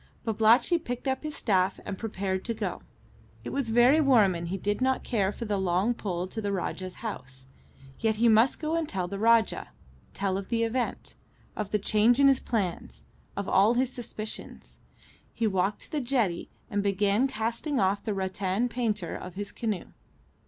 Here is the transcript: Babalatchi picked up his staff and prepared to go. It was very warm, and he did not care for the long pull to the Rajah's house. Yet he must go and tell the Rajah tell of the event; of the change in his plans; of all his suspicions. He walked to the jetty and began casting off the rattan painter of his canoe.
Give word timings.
Babalatchi 0.25 0.79
picked 0.79 1.07
up 1.07 1.21
his 1.21 1.35
staff 1.35 1.79
and 1.85 1.95
prepared 1.95 2.43
to 2.45 2.55
go. 2.55 2.81
It 3.43 3.51
was 3.51 3.69
very 3.69 4.01
warm, 4.01 4.33
and 4.33 4.47
he 4.47 4.57
did 4.57 4.81
not 4.81 5.03
care 5.03 5.31
for 5.31 5.45
the 5.45 5.59
long 5.59 5.93
pull 5.93 6.25
to 6.29 6.41
the 6.41 6.51
Rajah's 6.51 7.03
house. 7.05 7.45
Yet 7.99 8.15
he 8.15 8.27
must 8.27 8.59
go 8.59 8.75
and 8.75 8.89
tell 8.89 9.07
the 9.07 9.19
Rajah 9.19 9.69
tell 10.15 10.39
of 10.39 10.49
the 10.49 10.63
event; 10.63 11.13
of 11.55 11.69
the 11.69 11.77
change 11.77 12.19
in 12.19 12.27
his 12.29 12.39
plans; 12.39 13.03
of 13.37 13.47
all 13.47 13.75
his 13.75 13.93
suspicions. 13.93 14.79
He 15.35 15.45
walked 15.45 15.81
to 15.81 15.91
the 15.91 16.01
jetty 16.01 16.49
and 16.67 16.81
began 16.81 17.27
casting 17.27 17.79
off 17.79 18.03
the 18.03 18.15
rattan 18.15 18.69
painter 18.69 19.15
of 19.15 19.35
his 19.35 19.51
canoe. 19.51 19.91